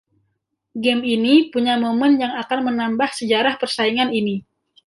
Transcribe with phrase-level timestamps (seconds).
[0.85, 4.35] Game ini punya momen yang akan menambah sejarah persaingan ini.